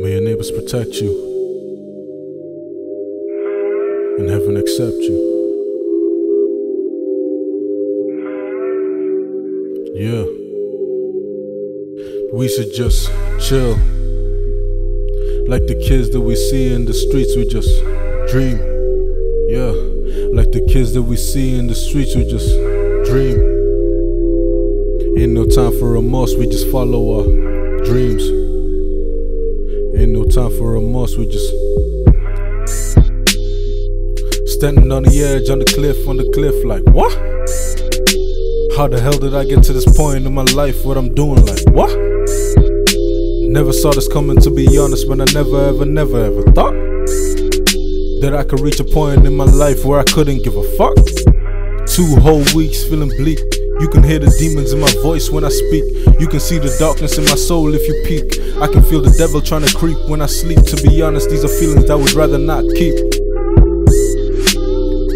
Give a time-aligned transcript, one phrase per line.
[0.00, 1.10] May your neighbors protect you
[4.18, 5.16] and heaven accept you.
[9.94, 10.24] Yeah.
[12.32, 13.08] We should just
[13.46, 13.74] chill.
[15.46, 17.68] Like the kids that we see in the streets, we just
[18.32, 18.56] dream.
[19.50, 19.74] Yeah.
[20.32, 22.48] Like the kids that we see in the streets, we just
[23.04, 23.38] dream.
[25.18, 28.49] Ain't no time for remorse, we just follow our dreams.
[30.00, 31.50] Ain't no time for remorse, we just
[34.56, 37.12] standing on the edge, on the cliff, on the cliff, like what?
[38.78, 40.86] How the hell did I get to this point in my life?
[40.86, 41.92] What I'm doing, like what?
[43.52, 46.72] Never saw this coming, to be honest, but I never, ever, never, ever thought
[48.24, 50.96] that I could reach a point in my life where I couldn't give a fuck.
[51.84, 53.59] Two whole weeks feeling bleak.
[53.80, 55.84] You can hear the demons in my voice when I speak.
[56.20, 58.38] You can see the darkness in my soul if you peek.
[58.60, 60.60] I can feel the devil trying to creep when I sleep.
[60.66, 62.94] To be honest, these are feelings I would rather not keep.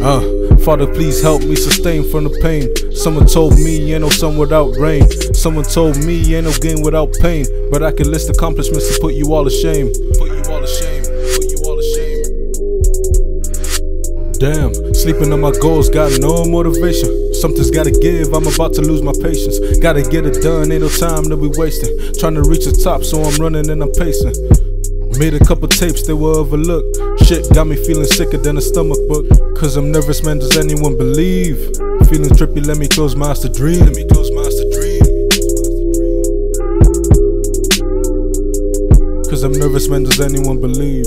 [0.00, 2.72] Uh, Father, please help me sustain from the pain.
[2.96, 5.04] Someone told me ain't no sun without rain.
[5.34, 7.44] Someone told me ain't no gain without pain.
[7.70, 9.92] But I can list accomplishments to put you all to shame.
[10.16, 11.04] Put you all to shame.
[11.36, 12.24] Put you all to shame.
[14.40, 17.34] Damn, sleeping on my goals, got no motivation.
[17.34, 19.58] Something's gotta give, I'm about to lose my patience.
[19.78, 21.90] Gotta get it done, ain't no time to be wasting.
[22.14, 24.34] Trying to reach the top, so I'm running and I'm pacing.
[25.18, 26.96] Made a couple tapes that were overlooked.
[27.26, 29.28] Shit got me feeling sicker than a stomach bug.
[29.56, 31.58] Cause I'm nervous, man, does anyone believe?
[32.10, 33.80] Feeling trippy, let me close my eyes to dream.
[33.80, 35.02] Let me close my eyes to dream.
[39.30, 41.06] Cause I'm nervous, man, does anyone believe?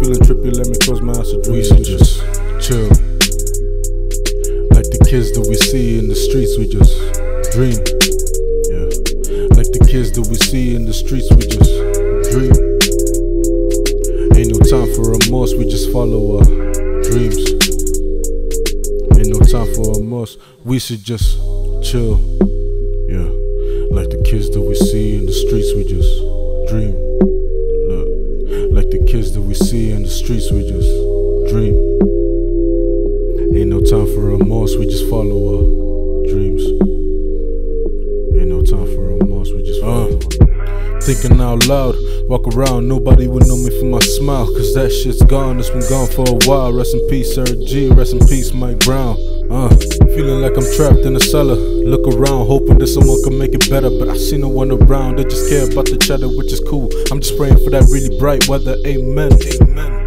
[0.00, 1.56] Feeling trippy, let me close my eyes to dream.
[1.56, 2.20] We should just
[2.60, 3.13] chill.
[5.14, 6.90] Kids that we see in the streets, we just
[7.54, 7.78] dream.
[8.66, 8.90] Yeah.
[9.54, 11.70] Like the kids that we see in the streets, we just
[12.34, 12.50] dream.
[14.34, 16.46] Ain't no time for remorse, we just follow our
[17.06, 17.38] dreams.
[19.14, 21.38] Ain't no time for remorse, we should just
[21.86, 22.18] chill.
[23.06, 23.30] Yeah.
[23.94, 26.10] Like the kids that we see in the streets, we just
[26.66, 26.90] dream.
[27.86, 28.10] Look.
[28.74, 30.90] Like the kids that we see in the streets, we just
[34.64, 36.64] remorse, we just follow our dreams.
[38.36, 41.96] Ain't no time for remorse, we just follow our Thinking out loud,
[42.28, 44.46] walk around, nobody would know me for my smile.
[44.46, 46.72] Cause that shit's gone, it's been gone for a while.
[46.72, 49.16] Rest in peace, Sir G, rest in peace, Mike Brown.
[49.50, 49.68] Uh,
[50.16, 51.56] feeling like I'm trapped in a cellar.
[51.56, 53.90] Look around, hoping that someone can make it better.
[53.90, 56.88] But I see no one around, they just care about the cheddar, which is cool.
[57.10, 59.32] I'm just praying for that really bright weather, amen.
[59.60, 60.03] Amen.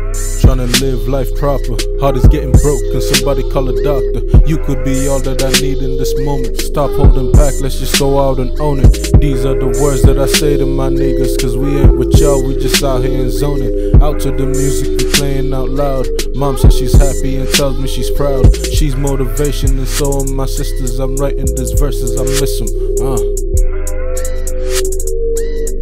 [0.47, 1.75] Trying to live life proper.
[2.00, 4.24] Heart is getting broke, can somebody call a doctor?
[4.47, 6.56] You could be all that I need in this moment.
[6.56, 9.19] Stop holding back, let's just go out and own it.
[9.19, 12.40] These are the words that I say to my niggas, cause we ain't with y'all,
[12.47, 14.02] we just out here and zoning.
[14.02, 16.07] Out to the music, we playing out loud.
[16.34, 18.47] Mom says she's happy and tells me she's proud.
[18.72, 21.00] She's motivation, and so are my sisters.
[21.00, 22.72] I'm writing these verses, I miss them.
[23.03, 23.19] Uh.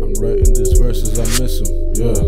[0.01, 1.69] I'm writing these verses, I miss them.
[2.01, 2.24] Yeah.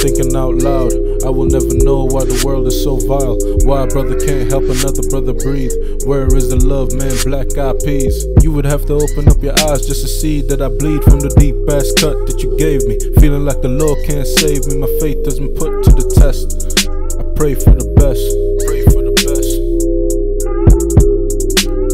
[0.00, 0.96] Thinking out loud.
[1.24, 3.36] I will never know why the world is so vile.
[3.68, 5.76] Why a brother can't help another brother breathe.
[6.08, 7.12] Where is the love, man?
[7.28, 8.24] Black eyed peas.
[8.40, 11.20] You would have to open up your eyes just to see that I bleed from
[11.20, 12.96] the deep ass cut that you gave me.
[13.20, 14.80] Feeling like the Lord can't save me.
[14.80, 16.88] My faith doesn't put to the test.
[17.20, 18.24] I pray for the best.
[18.64, 19.52] Pray for the best.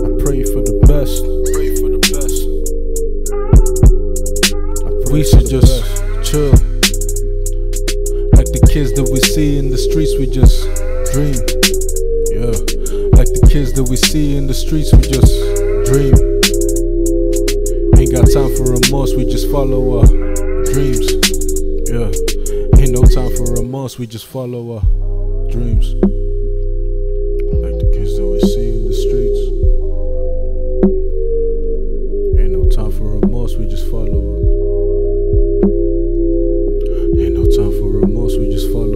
[0.06, 1.27] I pray for the best.
[1.50, 2.38] Pray for the best.
[5.11, 5.67] We should just chill.
[5.67, 5.86] Like the
[8.76, 10.69] kids that we see in the streets, we just
[11.16, 11.32] dream.
[12.28, 12.53] Yeah.
[13.16, 15.32] Like the kids that we see in the streets, we just
[15.88, 16.12] dream.
[17.97, 20.04] Ain't got time for remorse, we just follow our
[20.69, 21.09] dreams.
[21.88, 22.12] Yeah.
[22.76, 24.84] Ain't no time for remorse, we just follow our
[25.48, 25.97] dreams.
[27.56, 29.41] Like the kids that we see in the streets.
[32.37, 34.44] Ain't no time for remorse, we just follow up.
[37.17, 38.95] Ain't no time for remorse course we just follow